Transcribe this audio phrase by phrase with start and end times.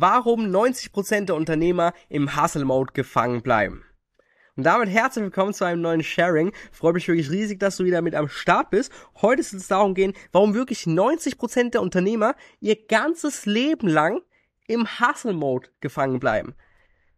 [0.00, 3.84] warum 90% der Unternehmer im Hustle-Mode gefangen bleiben.
[4.56, 6.52] Und damit herzlich willkommen zu einem neuen Sharing.
[6.72, 8.90] Freue mich wirklich riesig, dass du wieder mit am Start bist.
[9.20, 14.20] Heute soll es darum gehen, warum wirklich 90% der Unternehmer ihr ganzes Leben lang
[14.66, 16.54] im Hustle-Mode gefangen bleiben.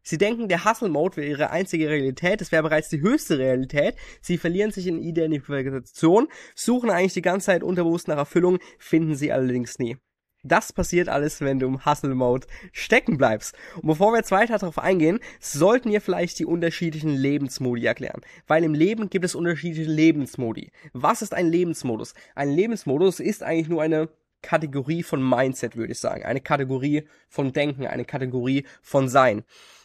[0.03, 3.95] Sie denken, der Hustle-Mode wäre ihre einzige Realität, das wäre bereits die höchste Realität.
[4.21, 9.33] Sie verlieren sich in Identifikation, suchen eigentlich die ganze Zeit unterbewusst nach Erfüllung, finden sie
[9.33, 9.97] allerdings nie.
[10.45, 13.57] Das passiert alles, wenn du im Hustle-Mode stecken bleibst.
[13.77, 18.21] Und bevor wir jetzt weiter darauf eingehen, sollten wir vielleicht die unterschiedlichen Lebensmodi erklären.
[18.47, 20.71] Weil im Leben gibt es unterschiedliche Lebensmodi.
[20.93, 22.15] Was ist ein Lebensmodus?
[22.37, 24.09] Ein Lebensmodus ist eigentlich nur eine
[24.43, 26.25] Kategorie von Mindset, würde ich sagen.
[26.25, 29.43] Eine Kategorie von Denken, eine Kategorie von Sein.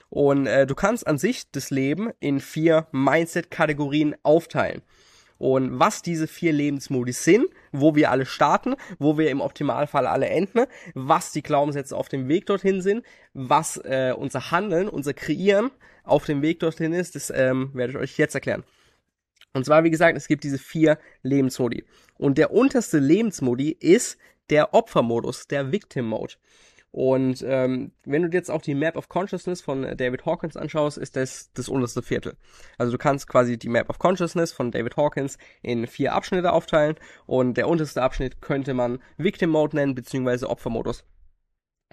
[0.10, 4.84] Und äh, du kannst an sich das Leben in vier Mindset-Kategorien aufteilen.
[5.44, 10.30] Und was diese vier Lebensmodi sind, wo wir alle starten, wo wir im Optimalfall alle
[10.30, 15.70] enden, was die Glaubenssätze auf dem Weg dorthin sind, was äh, unser Handeln, unser Kreieren
[16.06, 18.64] auf dem Weg dorthin ist, das ähm, werde ich euch jetzt erklären.
[19.52, 21.84] Und zwar, wie gesagt, es gibt diese vier Lebensmodi.
[22.18, 24.18] Und der unterste Lebensmodi ist
[24.50, 26.36] der Opfermodus, der Victim Mode.
[26.94, 31.00] Und ähm, wenn du dir jetzt auch die Map of Consciousness von David Hawkins anschaust,
[31.00, 32.38] ist das das unterste Viertel.
[32.78, 36.96] Also du kannst quasi die Map of Consciousness von David Hawkins in vier Abschnitte aufteilen
[37.26, 41.04] und der unterste Abschnitt könnte man Victim Mode nennen, beziehungsweise Opfermodus.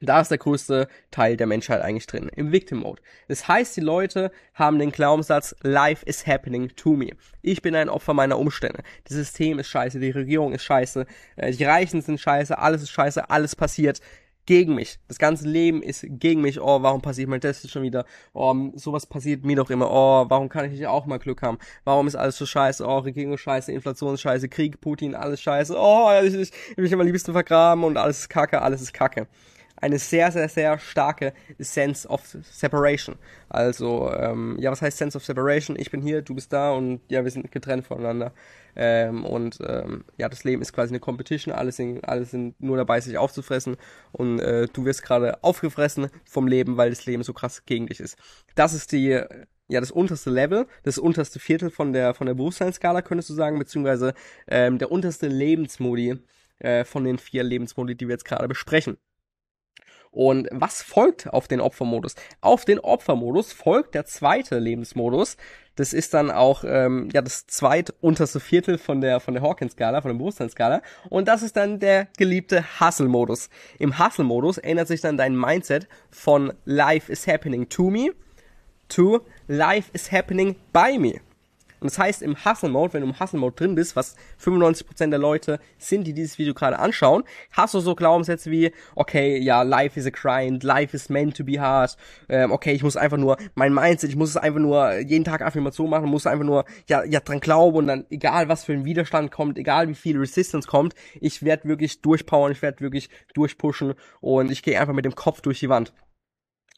[0.03, 3.03] Da ist der größte Teil der Menschheit eigentlich drin, im Victim Mode.
[3.29, 7.11] Das heißt, die Leute haben den Glaubenssatz, Life is happening to me.
[7.43, 8.83] Ich bin ein Opfer meiner Umstände.
[9.05, 11.07] Das System ist scheiße, die Regierung ist scheiße,
[11.37, 14.01] äh, die Reichen sind scheiße, alles ist scheiße, alles passiert
[14.47, 14.99] gegen mich.
[15.09, 16.61] Das ganze Leben ist gegen mich.
[16.61, 18.05] Oh, warum passiert mir das schon wieder?
[18.33, 19.91] Oh, sowas passiert mir doch immer.
[19.91, 21.59] Oh, warum kann ich nicht auch mal Glück haben?
[21.85, 22.85] Warum ist alles so scheiße?
[22.87, 25.75] Oh, Regierung scheiße, Inflation scheiße, Krieg, Putin, alles scheiße.
[25.79, 28.93] Oh, ich, ich, ich will mich am liebsten vergraben und alles ist kacke, alles ist
[28.93, 29.29] kacke
[29.81, 33.17] eine sehr, sehr, sehr starke Sense of Separation.
[33.49, 35.77] Also, ähm, ja, was heißt Sense of Separation?
[35.79, 38.33] Ich bin hier, du bist da und ja, wir sind getrennt voneinander.
[38.77, 42.77] Ähm, und ähm, ja, das Leben ist quasi eine Competition, alle sind, alle sind nur
[42.77, 43.77] dabei, sich aufzufressen
[44.13, 48.01] und äh, du wirst gerade aufgefressen vom Leben, weil das Leben so krass gegen dich
[48.01, 48.17] ist.
[48.55, 49.21] Das ist die
[49.69, 53.59] ja das unterste Level, das unterste Viertel von der von der Bewusstseinsskala könntest du sagen,
[53.59, 54.15] beziehungsweise
[54.49, 56.19] ähm, der unterste Lebensmodi
[56.59, 58.99] äh, von den vier Lebensmodi, die wir jetzt gerade besprechen.
[60.13, 62.17] Und was folgt auf den Opfermodus?
[62.41, 65.37] Auf den Opfermodus folgt der zweite Lebensmodus.
[65.77, 70.11] Das ist dann auch ähm, ja das zweitunterste Viertel von der von der Hawkins-Skala, von
[70.11, 70.83] der Bewusstseinsskala.
[71.09, 73.51] Und das ist dann der geliebte Hustle-Modus.
[73.79, 78.11] Im Hustle-Modus ändert sich dann dein Mindset von Life is happening to me
[78.89, 81.21] to Life is happening by me.
[81.81, 85.61] Und das heißt, im Hustle-Mode, wenn du im Hustle-Mode drin bist, was 95% der Leute
[85.79, 90.07] sind, die dieses Video gerade anschauen, hast du so Glaubenssätze wie, okay, ja, life is
[90.07, 91.97] a grind, life is meant to be hard,
[92.29, 95.41] ähm, okay, ich muss einfach nur, mein Mindset, ich muss es einfach nur jeden Tag
[95.41, 98.85] Affirmation machen, muss einfach nur, ja, ja, dran glauben und dann, egal was für ein
[98.85, 103.95] Widerstand kommt, egal wie viel Resistance kommt, ich werde wirklich durchpowern, ich werde wirklich durchpushen
[104.21, 105.93] und ich gehe einfach mit dem Kopf durch die Wand.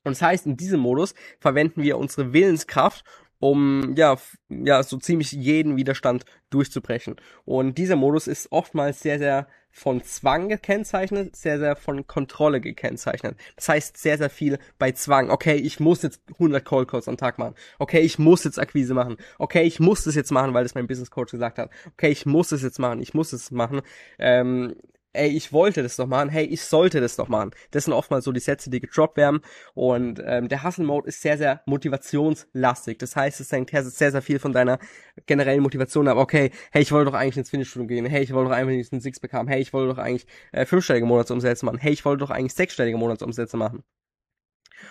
[0.04, 3.04] Und das heißt, in diesem Modus verwenden wir unsere Willenskraft,
[3.42, 4.16] um ja,
[4.48, 7.16] ja, so ziemlich jeden Widerstand durchzubrechen.
[7.44, 13.36] Und dieser Modus ist oftmals sehr, sehr von Zwang gekennzeichnet, sehr, sehr von Kontrolle gekennzeichnet.
[13.56, 15.30] Das heißt sehr, sehr viel bei Zwang.
[15.30, 17.56] Okay, ich muss jetzt 100 Call Calls am Tag machen.
[17.80, 19.16] Okay, ich muss jetzt Akquise machen.
[19.40, 21.70] Okay, ich muss das jetzt machen, weil das mein Business Coach gesagt hat.
[21.94, 23.00] Okay, ich muss es jetzt machen.
[23.00, 23.80] Ich muss es machen.
[24.20, 24.76] Ähm,
[25.12, 27.50] ey, ich wollte das doch machen, hey, ich sollte das doch machen.
[27.70, 29.40] Das sind oftmals so die Sätze, die gedroppt werden.
[29.74, 32.98] Und ähm, der Hustle-Mode ist sehr, sehr motivationslastig.
[32.98, 34.78] Das heißt, es hängt sehr, sehr viel von deiner
[35.26, 36.16] generellen Motivation ab.
[36.16, 38.06] Okay, hey, ich wollte doch eigentlich ins Finish-Studio gehen.
[38.06, 39.48] Hey, ich wollte doch eigentlich einen Sixpack haben.
[39.48, 41.78] Hey, ich wollte doch eigentlich äh, fünfstellige Monatsumsätze machen.
[41.78, 43.84] Hey, ich wollte doch eigentlich sechsstellige Monatsumsätze machen.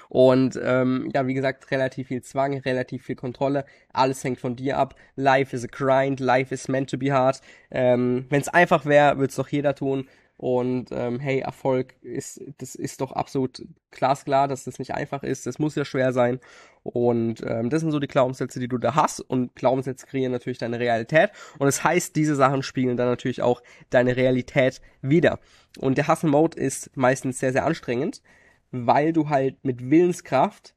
[0.09, 3.66] Und ähm, ja, wie gesagt, relativ viel Zwang, relativ viel Kontrolle.
[3.94, 4.96] Alles hängt von dir ab.
[5.16, 7.41] Life is a grind, life is meant to be hard.
[7.69, 10.07] Ähm, Wenn es einfach wäre, würde es doch jeder tun.
[10.41, 15.46] Und ähm, hey, Erfolg ist, das ist doch absolut glasklar, dass das nicht einfach ist.
[15.46, 16.40] Das muss ja schwer sein.
[16.82, 19.20] Und ähm, das sind so die Glaubenssätze, die du da hast.
[19.20, 21.29] Und Glaubenssätze kreieren natürlich deine Realität.
[21.59, 23.61] Und das heißt, diese Sachen spiegeln dann natürlich auch
[23.91, 25.38] deine Realität wieder.
[25.78, 28.23] Und der Hustle Mode ist meistens sehr, sehr anstrengend
[28.72, 30.76] weil du halt mit Willenskraft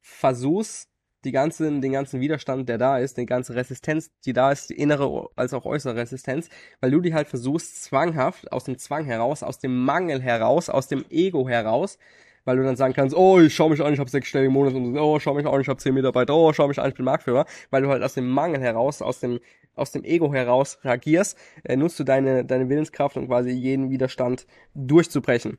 [0.00, 0.88] versuchst,
[1.24, 4.74] die ganzen, den ganzen Widerstand, der da ist, die ganze Resistenz, die da ist, die
[4.74, 6.48] innere als auch äußere Resistenz,
[6.80, 10.88] weil du die halt versuchst, zwanghaft, aus dem Zwang heraus, aus dem Mangel heraus, aus
[10.88, 11.98] dem Ego heraus,
[12.44, 14.98] weil du dann sagen kannst, oh, ich schau mich an, ich habe sechsstellige Monate und
[14.98, 17.46] oh, schau mich an, ich habe zehn Mitarbeiter, oh, schau mich an, ich bin Marktführer,
[17.70, 19.38] weil du halt aus dem Mangel heraus, aus dem
[19.74, 24.46] aus dem Ego heraus reagierst, äh, nutzt du deine deine Willenskraft, um quasi jeden Widerstand
[24.74, 25.58] durchzubrechen.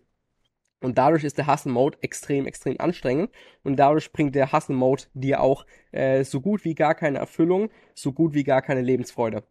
[0.84, 3.32] Und dadurch ist der Hustle Mode extrem, extrem anstrengend.
[3.64, 7.70] Und dadurch bringt der Hustle Mode dir auch äh, so gut wie gar keine Erfüllung,
[7.96, 9.44] so gut wie gar keine Lebensfreude.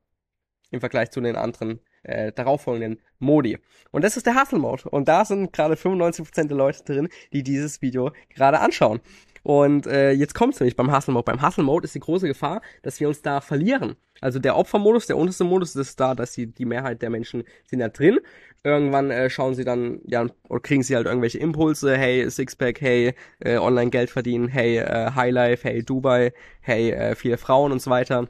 [0.71, 3.59] Im Vergleich zu den anderen äh, darauffolgenden Modi.
[3.91, 4.89] Und das ist der Hustle Mode.
[4.91, 9.01] Und da sind gerade 95% der Leute drin, die dieses Video gerade anschauen.
[9.43, 11.25] Und äh, jetzt kommt's nämlich beim Hustle Mode.
[11.25, 13.97] Beim Hustle Mode ist die große Gefahr, dass wir uns da verlieren.
[14.21, 17.81] Also der Opfermodus, der unterste Modus, ist da, dass die, die Mehrheit der Menschen sind
[17.81, 18.21] da drin.
[18.63, 23.15] Irgendwann äh, schauen sie dann, ja, oder kriegen sie halt irgendwelche Impulse, hey, Sixpack, hey,
[23.41, 27.91] äh, online Geld verdienen, hey, äh, Highlife, hey, Dubai, hey, äh, viele Frauen und so
[27.91, 28.29] weiter.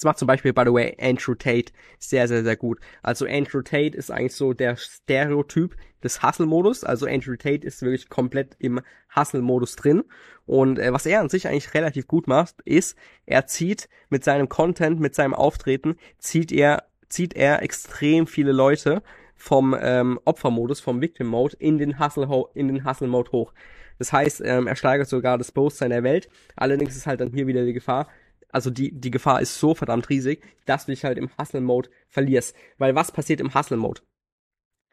[0.00, 2.78] Das macht zum Beispiel, by the way, Andrew Tate sehr, sehr, sehr gut.
[3.02, 6.84] Also Andrew Tate ist eigentlich so der Stereotyp des Hustle-Modus.
[6.84, 8.80] Also Andrew Tate ist wirklich komplett im
[9.14, 10.04] Hustle-Modus drin.
[10.46, 14.48] Und äh, was er an sich eigentlich relativ gut macht, ist, er zieht mit seinem
[14.48, 19.02] Content, mit seinem Auftreten, zieht er, zieht er extrem viele Leute
[19.36, 23.52] vom ähm, Opfermodus, vom Victim-Mode in den Hustle, in den Hustle-Mode hoch.
[23.98, 26.30] Das heißt, ähm, er steigert sogar das Bewusstsein der Welt.
[26.56, 28.08] Allerdings ist halt dann hier wieder die Gefahr,
[28.52, 32.54] also die, die Gefahr ist so verdammt riesig, dass du dich halt im Hustle-Mode verlierst.
[32.78, 34.02] Weil was passiert im Hustle-Mode?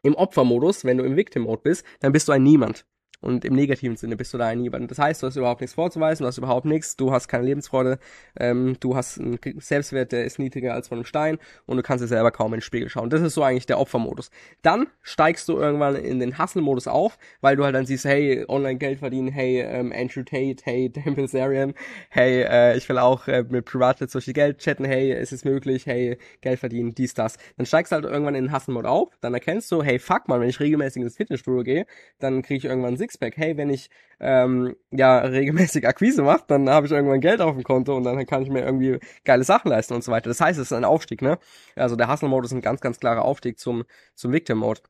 [0.02, 2.86] Im Opfer-Modus, wenn du im Victim-Mode bist, dann bist du ein Niemand.
[3.20, 4.90] Und im negativen Sinne bist du da ein niemand.
[4.90, 7.98] Das heißt, du hast überhaupt nichts vorzuweisen, du hast überhaupt nichts, du hast keine Lebensfreude,
[8.38, 12.04] ähm, du hast einen Selbstwert, der ist niedriger als von einem Stein und du kannst
[12.04, 13.10] dir selber kaum in den Spiegel schauen.
[13.10, 14.30] Das ist so eigentlich der Opfermodus.
[14.62, 18.78] Dann steigst du irgendwann in den Hustle-Modus auf, weil du halt dann siehst, hey, online
[18.78, 21.74] Geld verdienen, hey, ähm, Andrew Tate, hey, Dan Bilzerian,
[22.10, 25.44] hey, äh, ich will auch äh, mit Privatjets durch die Geld chatten, hey, ist es
[25.44, 27.36] möglich, hey, Geld verdienen, dies, das.
[27.56, 30.40] Dann steigst du halt irgendwann in den Hustle-Mode auf, dann erkennst du, hey, fuck man,
[30.40, 31.86] wenn ich regelmäßig ins Fitnessstudio gehe,
[32.20, 33.36] dann kriege ich irgendwann Sixpack.
[33.36, 33.90] Hey, wenn ich
[34.20, 38.24] ähm, ja regelmäßig Akquise mache, dann habe ich irgendwann Geld auf dem Konto und dann
[38.26, 40.28] kann ich mir irgendwie geile Sachen leisten und so weiter.
[40.28, 41.38] Das heißt, es ist ein Aufstieg, ne?
[41.74, 43.84] Also der Hustle-Mode ist ein ganz, ganz klarer Aufstieg zum,
[44.14, 44.82] zum Victim-Mode.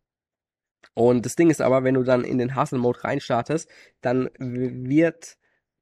[0.94, 3.70] Und das Ding ist aber, wenn du dann in den Hustle-Mode reinstartest,
[4.00, 5.36] dann wird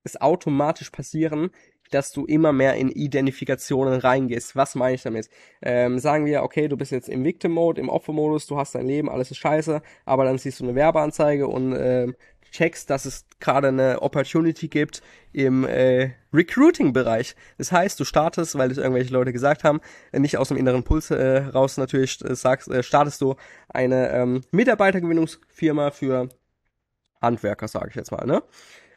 [0.05, 1.51] es automatisch passieren,
[1.91, 4.57] dass du immer mehr in Identifikationen reingehst.
[4.57, 5.29] Was meine ich damit?
[5.63, 9.09] Ähm, sagen wir, okay, du bist jetzt im Victim-Mode, im Opfer-Modus, du hast dein Leben,
[9.09, 12.09] alles ist scheiße, aber dann siehst du eine Werbeanzeige und äh,
[12.51, 15.03] checkst, dass es gerade eine Opportunity gibt
[15.33, 17.35] im äh, Recruiting-Bereich.
[17.59, 19.81] Das heißt, du startest, weil es irgendwelche Leute gesagt haben,
[20.13, 23.37] äh, nicht aus dem inneren Puls äh, raus natürlich äh, sagst, äh, startest du
[23.69, 26.29] eine ähm, Mitarbeitergewinnungsfirma für
[27.21, 28.43] Handwerker, sage ich jetzt mal, ne?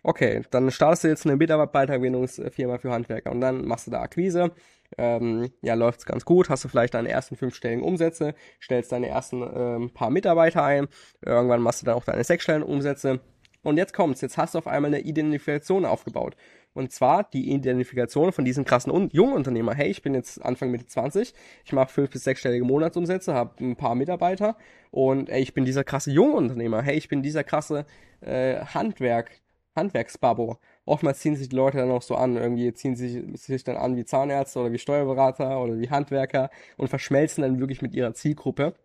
[0.04, 4.52] Okay, dann startest du jetzt eine Mitarbeitergewinnungsfirma für Handwerker und dann machst du da Akquise.
[4.98, 9.44] Ähm, ja, läuft's ganz gut, hast du vielleicht deine ersten fünfstelligen Umsätze, stellst deine ersten
[9.44, 10.88] ähm, paar Mitarbeiter ein,
[11.24, 13.20] irgendwann machst du dann auch deine sechsstelligen Umsätze.
[13.62, 16.36] Und jetzt kommt's, jetzt hast du auf einmal eine Identifikation aufgebaut.
[16.74, 19.74] Und zwar die Identifikation von diesem krassen Un jungen Unternehmer.
[19.74, 21.34] Hey, ich bin jetzt Anfang Mitte 20,
[21.66, 24.56] ich mache fünf bis sechsstellige Monatsumsätze, habe ein paar Mitarbeiter
[24.92, 26.82] und ey, ich bin dieser krasse junge Unternehmer.
[26.82, 27.86] Hey, ich bin dieser krasse
[28.22, 29.32] äh, Handwerk,
[29.80, 30.60] Handwerksbabo.
[30.86, 32.36] Oftmals ziehen sich die Leute dann auch so an.
[32.36, 36.90] Irgendwie ziehen sie sich dann an wie Zahnärzte oder wie Steuerberater oder wie Handwerker und
[36.90, 38.76] verschmelzen dann wirklich mit ihrer Zielgruppe,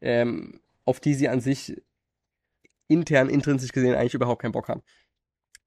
[0.00, 1.80] ähm, auf die sie an sich
[2.88, 4.82] intern, intrinsisch gesehen eigentlich überhaupt keinen Bock haben.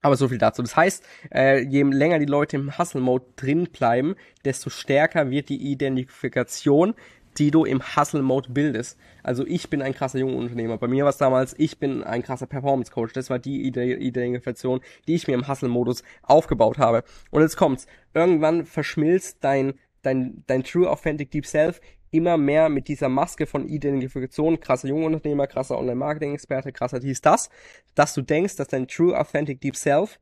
[0.01, 0.61] Aber so viel dazu.
[0.61, 1.03] Das heißt,
[1.33, 6.93] äh, je länger die Leute im Hustle-Mode drin bleiben, desto stärker wird die Identifikation
[7.37, 8.97] die du im Hustle-Mode bildest.
[9.23, 10.77] Also ich bin ein krasser junger Unternehmer.
[10.77, 13.13] Bei mir war es damals, ich bin ein krasser Performance-Coach.
[13.13, 17.03] Das war die Identifikation, die ich mir im Hustle-Modus aufgebaut habe.
[17.31, 17.87] Und jetzt kommt's.
[18.13, 21.79] Irgendwann verschmilzt dein, dein, dein True Authentic Deep Self
[22.11, 27.49] immer mehr mit dieser Maske von Identifikation, krasser Jungunternehmer, krasser Online-Marketing-Experte, krasser dies, das,
[27.95, 30.19] dass du denkst, dass dein True Authentic Deep Self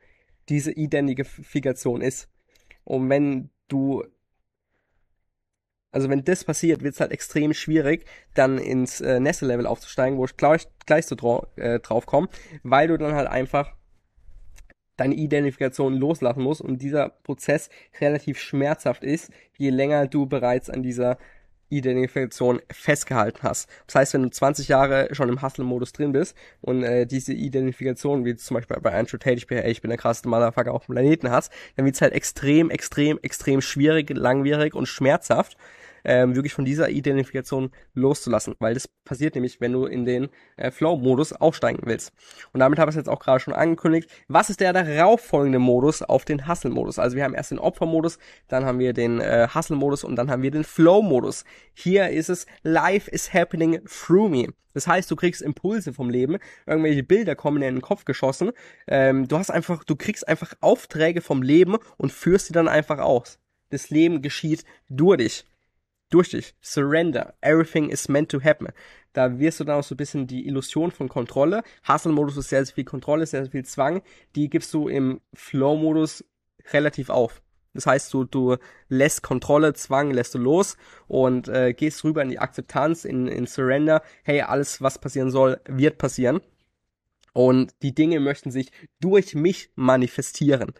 [0.48, 2.30] diese Identifikation ist.
[2.86, 4.04] Und wenn du
[5.92, 10.18] also wenn das passiert, wird es halt extrem schwierig, dann ins äh, nächste Level aufzusteigen,
[10.18, 12.30] wo ich gleich, gleich so dra äh, drauf komme,
[12.64, 13.74] weil du dann halt einfach
[14.98, 17.70] deine Identifikation loslassen musst und dieser Prozess
[18.00, 21.18] relativ schmerzhaft ist, je länger du bereits an dieser
[21.70, 23.70] Identifikation festgehalten hast.
[23.88, 28.26] Das heißt, wenn du 20 Jahre schon im Hustle-Modus drin bist und äh, diese Identifikation,
[28.26, 30.86] wie zum Beispiel bei Andrew Tate, ich bin, ey, ich bin der krasseste Motherfucker auf
[30.86, 35.58] dem Planeten hast, dann wird es halt extrem, extrem, extrem schwierig, langwierig und schmerzhaft,
[36.04, 40.72] ähm, wirklich von dieser Identifikation loszulassen, weil das passiert nämlich, wenn du in den äh,
[40.72, 42.12] Flow-Modus aufsteigen willst.
[42.54, 44.10] Und damit habe ich es jetzt auch gerade schon angekündigt.
[44.28, 47.00] Was ist der darauffolgende Modus auf den Hustle-Modus?
[47.00, 48.18] Also wir haben erst den Opfer-Modus,
[48.48, 51.46] dann haben wir den äh, Hustle-Modus und dann haben wir den Flow-Modus.
[51.74, 54.48] Hier ist es Life is happening through me.
[54.74, 58.52] Das heißt, du kriegst Impulse vom Leben, irgendwelche Bilder kommen in den Kopf geschossen.
[58.88, 63.00] Ähm, du hast einfach, du kriegst einfach Aufträge vom Leben und führst sie dann einfach
[63.00, 63.40] aus.
[63.70, 65.46] Das Leben geschieht durch dich.
[66.12, 66.54] Durch dich.
[66.62, 67.34] Surrender.
[67.42, 68.68] Everything is meant to happen.
[69.14, 71.64] Da wirst du dann auch so ein bisschen die Illusion von Kontrolle.
[71.88, 74.02] Hustle-Modus ist sehr, sehr viel Kontrolle, sehr, sehr viel Zwang.
[74.36, 76.24] Die gibst du im Flow-Modus
[76.72, 77.42] relativ auf.
[77.74, 78.58] Das heißt, du, du
[78.90, 80.78] lässt Kontrolle, Zwang, lässt du los
[81.08, 84.02] und äh, gehst rüber in die Akzeptanz, in, in Surrender.
[84.24, 86.42] Hey, alles, was passieren soll, wird passieren.
[87.34, 90.74] Und die Dinge möchten sich durch mich manifestieren.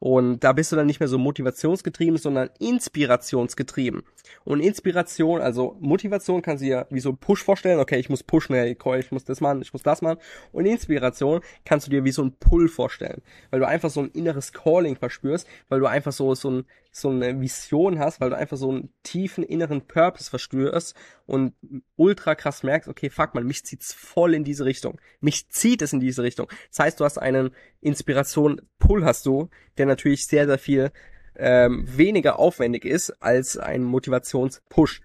[0.00, 4.02] Und da bist du dann nicht mehr so motivationsgetrieben, sondern inspirationsgetrieben.
[4.44, 7.80] Und Inspiration, also Motivation kannst du dir wie so ein Push vorstellen.
[7.80, 10.18] Okay, ich muss pushen, hey, ich muss das machen, ich muss das machen.
[10.52, 13.22] Und Inspiration kannst du dir wie so ein Pull vorstellen.
[13.50, 16.64] Weil du einfach so ein inneres Calling verspürst, weil du einfach so, so, ein,
[17.00, 20.94] so eine Vision hast, weil du einfach so einen tiefen inneren Purpose verspürst
[21.26, 21.54] und
[21.96, 25.00] ultra krass merkst, okay, fuck man, mich zieht's voll in diese Richtung.
[25.20, 26.48] Mich zieht es in diese Richtung.
[26.70, 27.50] Das heißt, du hast einen
[27.80, 30.92] Inspiration-Pull hast du, der natürlich sehr, sehr viel
[31.36, 35.02] ähm, weniger aufwendig ist als ein Motivationspush.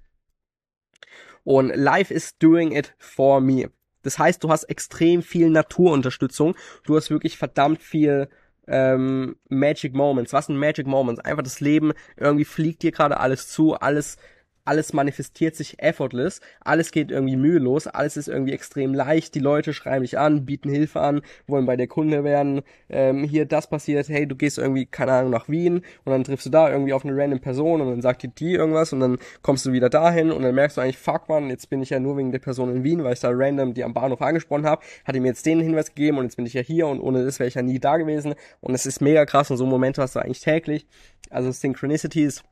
[1.43, 3.69] Und Life is doing it for me.
[4.01, 6.55] Das heißt, du hast extrem viel Naturunterstützung.
[6.83, 8.29] Du hast wirklich verdammt viel
[8.67, 10.33] ähm, Magic Moments.
[10.33, 11.19] Was sind Magic Moments?
[11.19, 14.17] Einfach das Leben, irgendwie fliegt dir gerade alles zu, alles
[14.65, 19.73] alles manifestiert sich effortless, alles geht irgendwie mühelos, alles ist irgendwie extrem leicht, die Leute
[19.73, 24.07] schreiben dich an, bieten Hilfe an, wollen bei der Kunde werden, ähm, hier das passiert,
[24.09, 27.05] hey, du gehst irgendwie, keine Ahnung, nach Wien und dann triffst du da irgendwie auf
[27.05, 30.31] eine random Person und dann sagt dir die irgendwas und dann kommst du wieder dahin
[30.31, 32.73] und dann merkst du eigentlich, fuck man, jetzt bin ich ja nur wegen der Person
[32.73, 35.59] in Wien, weil ich da random die am Bahnhof angesprochen habe, hat mir jetzt den
[35.59, 37.79] Hinweis gegeben und jetzt bin ich ja hier und ohne das wäre ich ja nie
[37.79, 38.35] da gewesen.
[38.61, 40.85] Und es ist mega krass und so Momente hast du eigentlich täglich,
[41.29, 42.43] also Synchronicities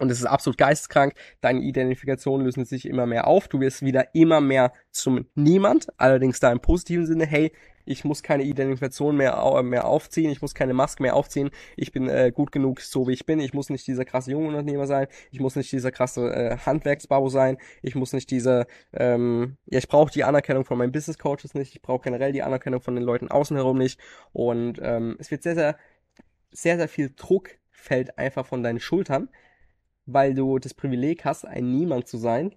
[0.00, 1.14] und es ist absolut geisteskrank.
[1.40, 3.48] Deine Identifikationen lösen sich immer mehr auf.
[3.48, 5.86] Du wirst wieder immer mehr zum Niemand.
[5.98, 7.52] Allerdings da im positiven Sinne, hey,
[7.84, 12.08] ich muss keine Identifikation mehr, mehr aufziehen, ich muss keine Maske mehr aufziehen, ich bin
[12.08, 15.40] äh, gut genug, so wie ich bin, ich muss nicht dieser krasse Jungunternehmer sein, ich
[15.40, 20.10] muss nicht dieser krasse äh, Handwerksbau sein, ich muss nicht diese, ähm, ja, ich brauche
[20.10, 23.28] die Anerkennung von meinen Business Coaches nicht, ich brauche generell die Anerkennung von den Leuten
[23.28, 24.00] außen herum nicht.
[24.32, 25.76] Und ähm, es wird sehr, sehr,
[26.52, 29.28] sehr, sehr viel Druck fällt einfach von deinen Schultern,
[30.06, 32.54] weil du das Privileg hast, ein Niemand zu sein.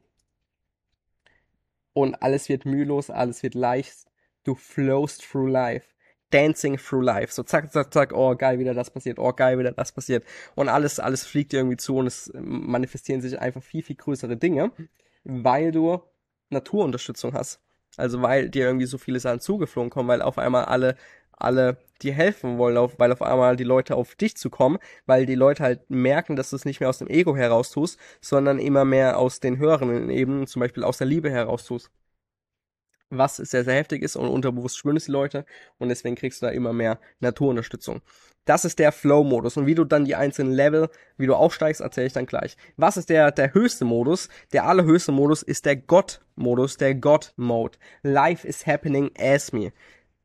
[1.93, 4.05] Und alles wird mühelos, alles wird leicht.
[4.43, 5.87] Du flowst through life.
[6.29, 7.33] Dancing through life.
[7.33, 10.25] So zack, zack, zack, oh geil, wieder das passiert, oh geil, wieder das passiert.
[10.55, 14.35] Und alles, alles fliegt dir irgendwie zu und es manifestieren sich einfach viel, viel größere
[14.35, 14.71] Dinge,
[15.23, 16.01] weil du
[16.49, 17.61] Naturunterstützung hast.
[17.95, 20.97] Also weil dir irgendwie so viele Sachen zugeflogen kommen, weil auf einmal alle
[21.37, 25.25] alle dir helfen wollen, auf, weil auf einmal die Leute auf dich zu kommen, weil
[25.25, 28.59] die Leute halt merken, dass du es nicht mehr aus dem Ego heraus tust, sondern
[28.59, 31.89] immer mehr aus den höheren Ebenen, zum Beispiel aus der Liebe heraus tust.
[33.09, 35.45] Was sehr, sehr heftig ist und unterbewusst spüren es die Leute
[35.77, 38.01] und deswegen kriegst du da immer mehr Naturunterstützung.
[38.43, 42.07] Das ist der Flow-Modus und wie du dann die einzelnen Level, wie du aufsteigst, erzähle
[42.07, 42.57] ich dann gleich.
[42.75, 44.27] Was ist der, der höchste Modus?
[44.51, 47.77] Der allerhöchste Modus ist der God-Modus, der God-Mode.
[48.03, 49.71] Life is happening as me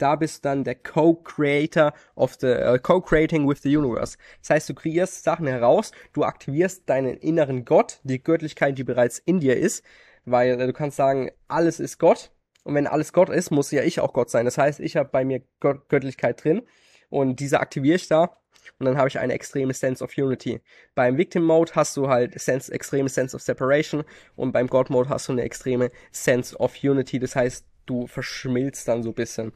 [0.03, 4.19] da bist dann der Co-Creator of the uh, Co-Creating with the Universe.
[4.41, 9.19] Das heißt, du kreierst Sachen heraus, du aktivierst deinen inneren Gott, die Göttlichkeit, die bereits
[9.21, 9.85] in dir ist,
[10.25, 12.33] weil äh, du kannst sagen, alles ist Gott
[12.65, 14.45] und wenn alles Gott ist, muss ja ich auch Gott sein.
[14.45, 16.63] Das heißt, ich habe bei mir Gott Göttlichkeit drin
[17.09, 18.37] und diese aktiviere ich da
[18.81, 20.61] und dann habe ich eine extreme Sense of Unity.
[20.97, 24.03] Beim Victim Mode hast du halt sense, extreme Sense of Separation
[24.35, 27.21] und beim God Mode hast du eine extreme Sense of Unity.
[27.21, 29.53] Das heißt, du verschmilzt dann so ein bisschen.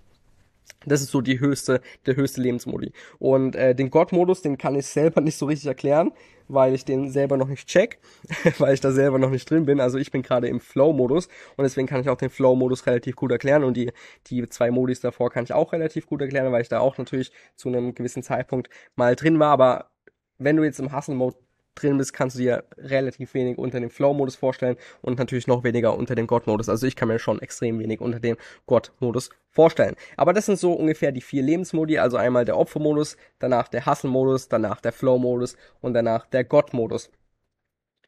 [0.85, 2.93] Das ist so die höchste, der höchste Lebensmodi.
[3.19, 6.13] Und äh, den God-Modus, den kann ich selber nicht so richtig erklären,
[6.49, 7.99] weil ich den selber noch nicht check,
[8.59, 9.81] weil ich da selber noch nicht drin bin.
[9.81, 13.33] Also ich bin gerade im Flow-Modus und deswegen kann ich auch den Flow-Modus relativ gut
[13.33, 13.93] erklären und die,
[14.29, 17.33] die zwei Modis davor kann ich auch relativ gut erklären, weil ich da auch natürlich
[17.57, 19.51] zu einem gewissen Zeitpunkt mal drin war.
[19.51, 19.91] Aber
[20.39, 21.37] wenn du jetzt im Hustle-Mode
[21.77, 25.97] drin bist, kannst du dir relativ wenig unter dem Flow-Modus vorstellen und natürlich noch weniger
[25.97, 26.69] unter dem God-Modus.
[26.69, 29.97] Also ich kann mir schon extrem wenig unter dem God-Modus vorstellen.
[30.17, 34.49] Aber das sind so ungefähr die vier Lebensmodi, also einmal der Opfer-Modus, danach der Hustle-Modus,
[34.49, 37.11] danach der Flow-Modus und danach der God-Modus.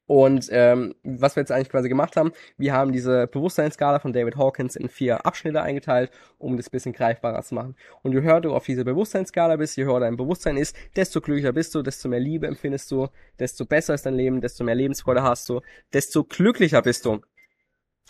[0.08, 4.36] Und ähm, was wir jetzt eigentlich quasi gemacht haben, wir haben diese Bewusstseinsskala von David
[4.36, 7.76] Hawkins in vier Abschnitte eingeteilt, um das bisschen greifbarer zu machen.
[8.02, 11.52] Und je höher du auf diese Bewusstseinsskala bist, je höher dein Bewusstsein ist, desto glücklicher
[11.52, 15.22] bist du, desto mehr Liebe empfindest du, desto besser ist dein Leben, desto mehr Lebensfreude
[15.22, 15.60] hast du,
[15.92, 17.20] desto glücklicher bist du.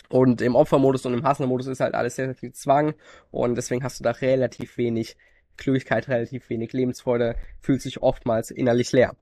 [0.09, 2.95] Und im Opfermodus und im Hustler-Modus ist halt alles sehr, sehr viel Zwang
[3.33, 5.17] und deswegen hast du da relativ wenig
[5.57, 9.17] Glücklichkeit, relativ wenig Lebensfreude, fühlt sich oftmals innerlich leer.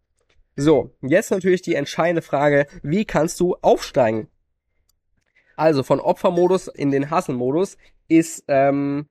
[0.57, 4.29] So, jetzt natürlich die entscheidende Frage, wie kannst du aufsteigen?
[5.55, 7.77] Also von Opfermodus in den Hasselmodus
[8.09, 9.09] ist ähm,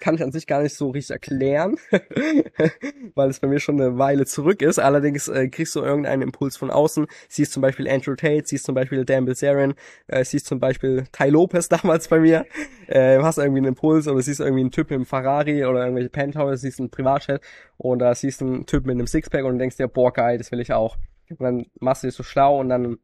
[0.00, 1.76] kann ich an sich gar nicht so richtig erklären,
[3.14, 4.78] weil es bei mir schon eine Weile zurück ist.
[4.78, 7.06] Allerdings äh, kriegst du irgendeinen Impuls von außen.
[7.28, 9.74] Siehst zum Beispiel Andrew Tate, siehst zum Beispiel Dan Bilzerian,
[10.06, 12.46] äh, siehst zum Beispiel Ty Lopez damals bei mir.
[12.86, 16.60] Äh, hast irgendwie einen Impuls oder siehst irgendwie einen Typ im Ferrari oder irgendwelche Penthouse,
[16.60, 17.42] siehst einen Privatchat
[17.76, 20.60] und da siehst einen Typ mit einem Sixpack und denkst dir, boah geil, das will
[20.60, 20.96] ich auch.
[21.30, 22.98] Und dann machst du dich so schlau und dann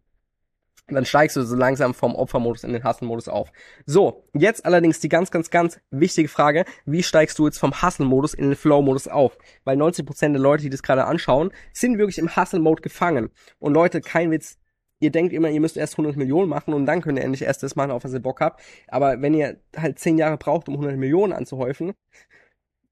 [0.88, 3.52] und dann steigst du so langsam vom Opfermodus in den Hustle-Modus auf.
[3.86, 8.34] So, jetzt allerdings die ganz, ganz, ganz wichtige Frage, wie steigst du jetzt vom Hustle-Modus
[8.34, 9.38] in den Flow-Modus auf?
[9.64, 13.30] Weil 90% der Leute, die das gerade anschauen, sind wirklich im Hustle-Mode gefangen.
[13.58, 14.58] Und Leute, kein Witz,
[15.00, 17.62] ihr denkt immer, ihr müsst erst 100 Millionen machen und dann könnt ihr endlich erst
[17.62, 18.60] das machen, auf was ihr Bock habt.
[18.88, 21.94] Aber wenn ihr halt 10 Jahre braucht, um 100 Millionen anzuhäufen,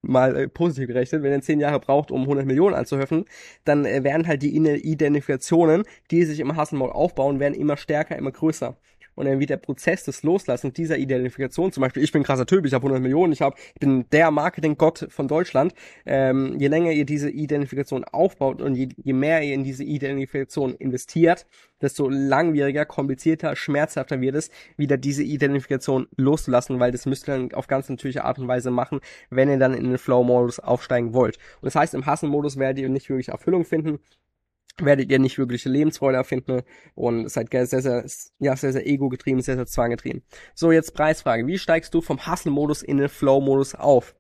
[0.03, 3.25] mal äh, positiv gerechnet, wenn er zehn Jahre braucht, um 100 Millionen anzuhöfen,
[3.65, 8.33] dann äh, werden halt die Identifikationen, die sich im Mode aufbauen, werden immer stärker, immer
[8.33, 8.77] größer
[9.15, 12.65] und dann wird der Prozess des Loslassens dieser Identifikation, zum Beispiel, ich bin krasser Typ,
[12.67, 15.75] ich habe 100 Millionen, ich, hab, ich bin der Marketinggott von Deutschland,
[16.07, 20.75] ähm, je länger ihr diese Identifikation aufbaut und je, je mehr ihr in diese Identifikation
[20.75, 21.47] investiert,
[21.81, 27.53] desto langwieriger, komplizierter, schmerzhafter wird es, wieder diese Identifikation loszulassen, weil das müsst ihr dann
[27.53, 29.01] auf ganz natürliche Art und Weise machen,
[29.31, 31.37] wenn ihr dann in den Flow-Modus aufsteigen wollt.
[31.61, 33.99] Und das heißt, im Hustle-Modus werdet ihr nicht wirklich Erfüllung finden,
[34.79, 36.63] werdet ihr nicht wirkliche Lebensfreude erfinden
[36.95, 38.05] und seid sehr, sehr,
[38.39, 40.23] ja, sehr, sehr ego-getrieben, sehr, sehr zwanggetrieben.
[40.55, 41.47] So, jetzt Preisfrage.
[41.47, 44.15] Wie steigst du vom Hustle-Modus in den Flow-Modus auf?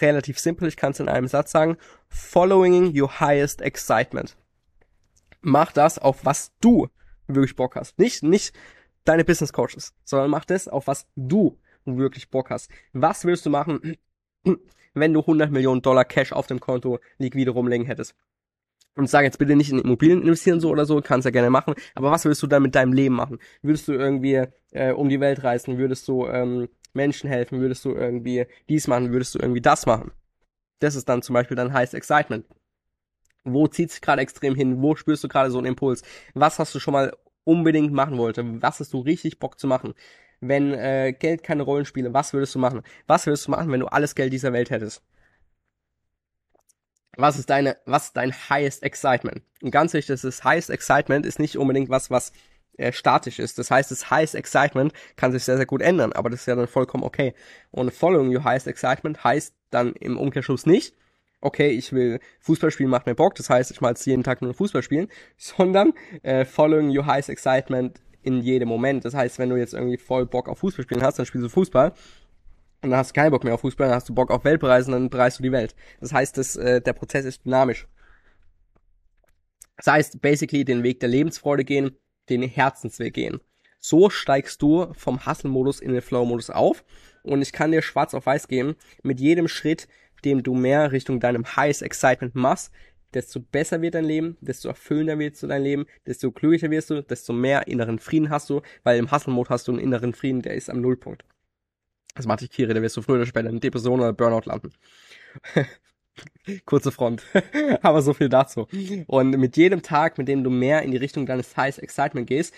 [0.00, 1.76] Relativ simpel, ich kann es in einem Satz sagen.
[2.08, 4.36] Following your highest excitement.
[5.40, 6.88] Mach das, auf was du
[7.26, 7.98] wirklich Bock hast.
[7.98, 8.54] Nicht, nicht
[9.04, 12.70] deine Business Coaches, sondern mach das, auf was du wirklich Bock hast.
[12.92, 13.96] Was willst du machen,
[14.94, 18.14] wenn du 100 Millionen Dollar Cash auf dem Konto liquide rumlegen hättest?
[18.96, 21.74] Und sage jetzt bitte nicht in Immobilien investieren so oder so, kannst ja gerne machen,
[21.94, 23.38] aber was würdest du dann mit deinem Leben machen?
[23.62, 25.78] Würdest du irgendwie äh, um die Welt reisen?
[25.78, 27.60] Würdest du ähm, Menschen helfen?
[27.60, 29.12] Würdest du irgendwie dies machen?
[29.12, 30.12] Würdest du irgendwie das machen?
[30.80, 32.46] Das ist dann zum Beispiel dann heißt Excitement.
[33.44, 34.82] Wo zieht sich gerade extrem hin?
[34.82, 36.02] Wo spürst du gerade so einen Impuls?
[36.34, 37.12] Was hast du schon mal
[37.44, 38.62] unbedingt machen wollte?
[38.62, 39.94] Was hast du richtig Bock zu machen?
[40.40, 42.82] Wenn äh, Geld keine Rollen spiele, was würdest du machen?
[43.06, 45.02] Was würdest du machen, wenn du alles Geld dieser Welt hättest?
[47.16, 49.42] Was ist deine, was ist dein highest excitement?
[49.62, 52.32] Und ganz wichtig, das highest excitement ist nicht unbedingt was, was
[52.76, 53.58] äh, statisch ist.
[53.58, 56.54] Das heißt, das highest excitement kann sich sehr, sehr gut ändern, aber das ist ja
[56.54, 57.34] dann vollkommen okay.
[57.70, 60.94] Und following your highest excitement heißt dann im Umkehrschluss nicht,
[61.40, 64.42] okay, ich will Fußball spielen, macht mir Bock, das heißt, ich mal jetzt jeden Tag
[64.42, 65.92] nur Fußball spielen, sondern
[66.22, 69.04] äh, following your highest excitement in jedem Moment.
[69.04, 71.48] Das heißt, wenn du jetzt irgendwie voll Bock auf Fußball spielen hast, dann spielst du
[71.48, 71.92] Fußball
[72.82, 74.92] und dann hast du keinen Bock mehr auf Fußball, dann hast du Bock auf Weltpreisen,
[74.92, 75.74] dann bereist du die Welt.
[76.00, 77.86] Das heißt, das, äh, der Prozess ist dynamisch.
[79.76, 81.96] Das heißt, basically den Weg der Lebensfreude gehen,
[82.28, 83.40] den Herzensweg gehen.
[83.78, 86.84] So steigst du vom Hustle-Modus in den Flow-Modus auf.
[87.22, 89.88] Und ich kann dir schwarz auf weiß geben, mit jedem Schritt,
[90.24, 92.72] dem du mehr Richtung deinem Highest Excitement machst,
[93.14, 97.32] desto besser wird dein Leben, desto erfüllender wird dein Leben, desto glücklicher wirst du, desto
[97.32, 100.70] mehr inneren Frieden hast du, weil im Hustle-Mode hast du einen inneren Frieden, der ist
[100.70, 101.24] am Nullpunkt.
[102.14, 104.72] Das macht dich Kiri, da wirst du früher oder später in Depression oder Burnout landen.
[106.64, 107.22] Kurze Front.
[107.82, 108.66] Aber so viel dazu.
[109.06, 112.54] Und mit jedem Tag, mit dem du mehr in die Richtung deines Highs Excitement gehst,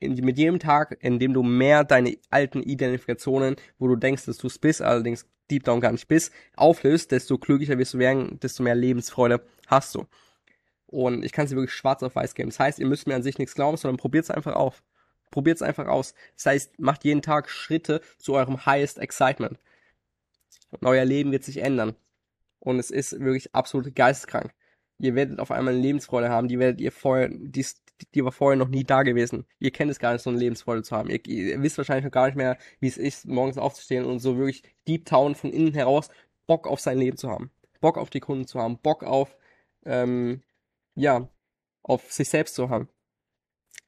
[0.00, 4.38] in, mit jedem Tag, in dem du mehr deine alten Identifikationen, wo du denkst, dass
[4.38, 8.38] du es bist, allerdings deep down gar nicht bist, auflöst, desto glücklicher wirst du werden,
[8.40, 10.06] desto mehr Lebensfreude hast du.
[10.86, 12.50] Und ich kann es dir wirklich schwarz auf weiß geben.
[12.50, 14.82] Das heißt, ihr müsst mir an sich nichts glauben, sondern probiert es einfach auf.
[15.30, 16.14] Probiert's einfach aus.
[16.34, 19.58] Das heißt, macht jeden Tag Schritte zu eurem highest excitement.
[20.70, 21.94] Und euer Leben wird sich ändern.
[22.60, 24.52] Und es ist wirklich absolut geisteskrank.
[24.98, 27.64] Ihr werdet auf einmal eine Lebensfreude haben, die werdet ihr vorher, die,
[28.14, 29.46] die war vorher noch nie da gewesen.
[29.60, 31.08] Ihr kennt es gar nicht, so eine Lebensfreude zu haben.
[31.08, 34.38] Ihr, ihr wisst wahrscheinlich noch gar nicht mehr, wie es ist, morgens aufzustehen und so
[34.38, 36.10] wirklich deep down von innen heraus
[36.46, 37.50] Bock auf sein Leben zu haben.
[37.80, 38.78] Bock auf die Kunden zu haben.
[38.78, 39.36] Bock auf,
[39.84, 40.42] ähm,
[40.96, 41.28] ja,
[41.82, 42.88] auf sich selbst zu haben.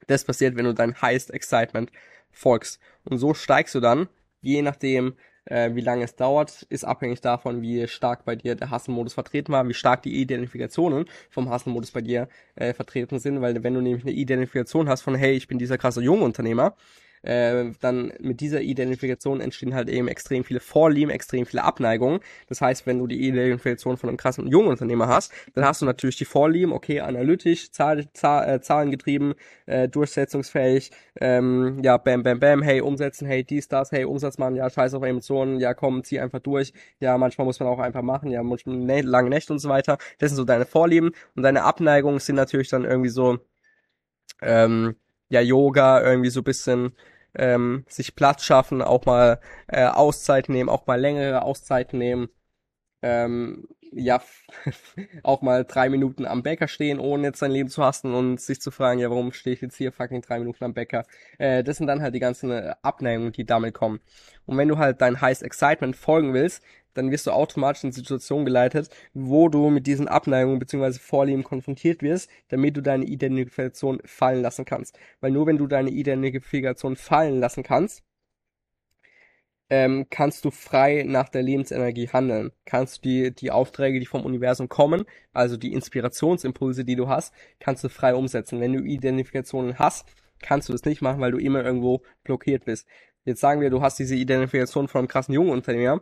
[0.07, 1.91] Das passiert, wenn du dein Highest Excitement
[2.31, 2.79] folgst.
[3.03, 4.07] Und so steigst du dann,
[4.41, 5.15] je nachdem,
[5.45, 9.51] äh, wie lange es dauert, ist abhängig davon, wie stark bei dir der Hustle-Modus vertreten
[9.51, 13.81] war, wie stark die Identifikationen vom Hustle-Modus bei dir äh, vertreten sind, weil wenn du
[13.81, 16.75] nämlich eine Identifikation hast von, hey, ich bin dieser krasse Jungunternehmer,
[17.23, 22.19] äh, dann mit dieser Identifikation entstehen halt eben extrem viele Vorlieben, extrem viele Abneigungen.
[22.47, 25.85] Das heißt, wenn du die Identifikation von einem krassen jungen Unternehmer hast, dann hast du
[25.85, 29.33] natürlich die Vorlieben, okay, analytisch, Zahl, Zahl, äh, zahlengetrieben,
[29.65, 34.55] äh, durchsetzungsfähig, ähm, ja, bam, bam, bam, hey, umsetzen, hey, dies, das, hey, Umsatz machen,
[34.55, 38.01] ja, scheiß auf Emotionen, ja, komm, zieh einfach durch, ja, manchmal muss man auch einfach
[38.01, 39.97] machen, ja, manchmal ne, lange Nächte und so weiter.
[40.19, 43.39] Das sind so deine Vorlieben und deine Abneigungen sind natürlich dann irgendwie so,
[44.41, 44.95] ähm,
[45.31, 46.93] ja, Yoga, irgendwie so bisschen
[47.35, 52.29] ähm, sich Platz schaffen, auch mal äh, Auszeit nehmen, auch mal längere Auszeit nehmen.
[53.01, 54.21] Ähm, ja,
[55.23, 58.61] auch mal drei Minuten am Bäcker stehen, ohne jetzt sein Leben zu hassen und sich
[58.61, 61.05] zu fragen, ja, warum stehe ich jetzt hier fucking drei Minuten am Bäcker?
[61.37, 63.99] Äh, das sind dann halt die ganzen äh, Abneigungen, die damit kommen.
[64.45, 68.45] Und wenn du halt dein Highest Excitement folgen willst, dann wirst du automatisch in Situationen
[68.45, 70.99] geleitet, wo du mit diesen Abneigungen bzw.
[70.99, 74.97] Vorlieben konfrontiert wirst, damit du deine Identifikation fallen lassen kannst.
[75.19, 78.03] Weil nur wenn du deine Identifikation fallen lassen kannst,
[79.71, 82.51] ähm, kannst du frei nach der Lebensenergie handeln.
[82.65, 87.33] Kannst du die, die Aufträge, die vom Universum kommen, also die Inspirationsimpulse, die du hast,
[87.59, 88.59] kannst du frei umsetzen.
[88.59, 90.05] Wenn du Identifikationen hast,
[90.41, 92.85] kannst du das nicht machen, weil du immer irgendwo blockiert bist.
[93.23, 96.01] Jetzt sagen wir, du hast diese Identifikation von einem krassen jungen Unternehmer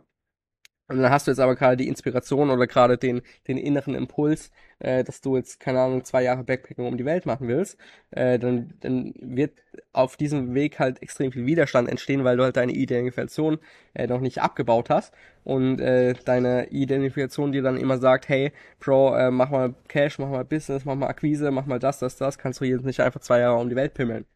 [0.90, 4.50] und dann hast du jetzt aber gerade die Inspiration oder gerade den, den inneren Impuls,
[4.80, 7.78] äh, dass du jetzt, keine Ahnung, zwei Jahre Backpacking um die Welt machen willst,
[8.10, 9.52] äh, dann, dann wird
[9.92, 13.58] auf diesem Weg halt extrem viel Widerstand entstehen, weil du halt deine Identifikation
[13.94, 15.14] äh, noch nicht abgebaut hast.
[15.44, 20.28] Und äh, deine Identifikation dir dann immer sagt, hey, Bro, äh, mach mal Cash, mach
[20.28, 23.20] mal Business, mach mal Akquise, mach mal das, das, das, kannst du jetzt nicht einfach
[23.20, 24.26] zwei Jahre um die Welt pimmeln.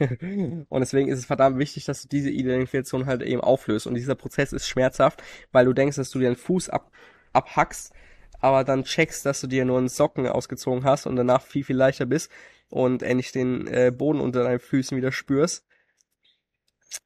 [0.68, 3.86] und deswegen ist es verdammt wichtig, dass du diese Identifikation halt eben auflöst.
[3.86, 6.90] Und dieser Prozess ist schmerzhaft, weil du denkst, dass du dir einen Fuß ab,
[7.32, 7.92] abhackst,
[8.40, 11.76] aber dann checkst, dass du dir nur einen Socken ausgezogen hast und danach viel, viel
[11.76, 12.30] leichter bist
[12.70, 15.64] und endlich den äh, Boden unter deinen Füßen wieder spürst,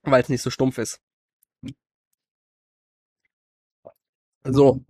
[0.03, 1.01] weil es nicht so stumpf ist.
[4.44, 4.85] So,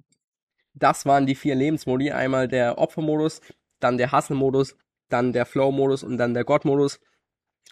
[0.74, 2.10] das waren die vier Lebensmodi.
[2.12, 3.40] Einmal der Opfermodus,
[3.80, 4.76] dann der Hustle-Modus,
[5.08, 7.00] dann der Flow-Modus und dann der Gott-Modus.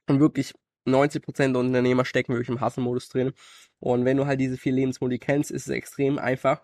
[0.06, 0.54] Und wirklich
[0.86, 3.32] 90% der Unternehmer stecken wirklich im Hustle-Modus drin.
[3.80, 6.62] Und wenn du halt diese vier Lebensmodi kennst, ist es extrem einfach,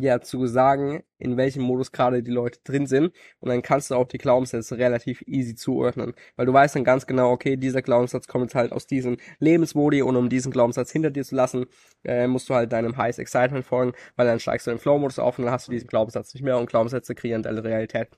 [0.00, 3.12] ja, zu sagen, in welchem Modus gerade die Leute drin sind.
[3.40, 6.14] Und dann kannst du auch die Glaubenssätze relativ easy zuordnen.
[6.36, 10.02] Weil du weißt dann ganz genau, okay, dieser Glaubenssatz kommt jetzt halt aus diesem Lebensmodi
[10.02, 11.66] und um diesen Glaubenssatz hinter dir zu lassen,
[12.04, 15.18] äh, musst du halt deinem Highest Excitement folgen, weil dann steigst du in den Flow-Modus
[15.18, 18.08] auf und dann hast du diesen Glaubenssatz nicht mehr und Glaubenssätze kreieren deine Realität.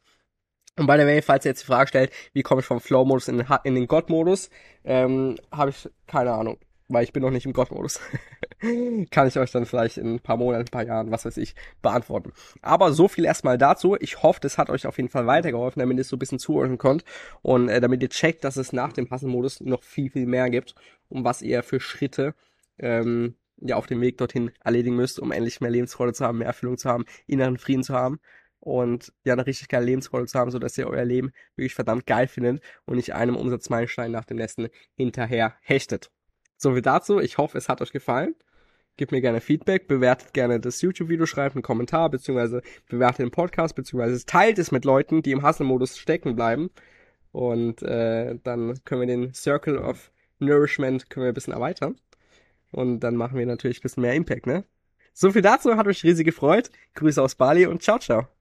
[0.77, 3.29] Und by the way, falls ihr jetzt die Frage stellt, wie komme ich vom Flow-Modus
[3.29, 4.51] in, in, den God-Modus,
[4.85, 8.01] ähm, habe ich keine Ahnung, weil ich bin noch nicht im God-Modus.
[9.11, 11.55] Kann ich euch dann vielleicht in ein paar Monaten, ein paar Jahren, was weiß ich,
[11.83, 12.33] beantworten.
[12.63, 13.97] Aber so viel erstmal dazu.
[14.01, 16.39] Ich hoffe, das hat euch auf jeden Fall weitergeholfen, damit ihr es so ein bisschen
[16.39, 17.05] zuhören könnt
[17.43, 20.75] und äh, damit ihr checkt, dass es nach dem Hustle-Modus noch viel, viel mehr gibt
[21.09, 22.35] und was ihr für Schritte
[22.79, 26.47] ähm, ja auf dem Weg dorthin erledigen müsst, um endlich mehr Lebensfreude zu haben, mehr
[26.47, 28.21] Erfüllung zu haben, inneren Frieden zu haben
[28.61, 32.07] und ja eine richtig geile Lebensfreude zu haben, so dass ihr euer Leben wirklich verdammt
[32.07, 36.11] geil findet und nicht einem Umsatzmeilenstein nach dem nächsten hinterher hechtet.
[36.57, 37.21] So viel dazu.
[37.21, 38.35] Ich hoffe, es hat euch gefallen.
[38.97, 43.75] Gebt mir gerne Feedback, bewertet gerne das YouTube-Video, schreibt einen Kommentar, beziehungsweise bewertet den Podcast,
[43.75, 46.71] beziehungsweise teilt es mit Leuten, die im Hustle-Modus stecken bleiben.
[47.33, 51.97] Und äh, dann können wir den Circle of Nourishment können wir ein bisschen erweitern.
[52.73, 54.65] Und dann machen wir natürlich ein bisschen mehr Impact, ne?
[55.13, 56.71] So viel dazu, hat euch riesig gefreut.
[56.95, 58.40] Grüße aus Bali und ciao, ciao.